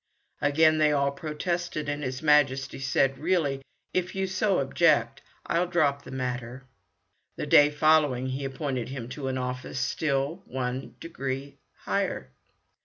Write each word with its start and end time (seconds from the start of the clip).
Again 0.41 0.79
they 0.79 0.91
all 0.91 1.11
protested, 1.11 1.87
and 1.87 2.03
his 2.03 2.23
Majesty 2.23 2.79
said, 2.79 3.19
"Really, 3.19 3.61
if 3.93 4.15
you 4.15 4.25
so 4.25 4.57
object, 4.57 5.21
I'll 5.45 5.67
drop 5.67 6.01
the 6.03 6.09
matter." 6.09 6.63
The 7.35 7.45
day 7.45 7.69
following 7.69 8.25
he 8.29 8.43
appointed 8.43 8.89
him 8.89 9.09
to 9.09 9.27
an 9.27 9.37
office 9.37 9.77
still 9.79 10.41
one 10.47 10.95
degree 10.99 11.59
higher. 11.81 12.31